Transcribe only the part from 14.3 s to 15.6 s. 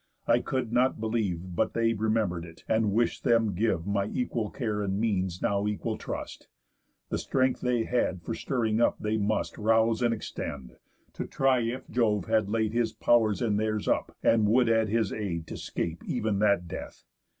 would add his aid To